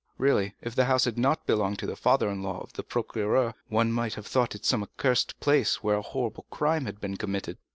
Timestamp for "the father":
1.85-2.27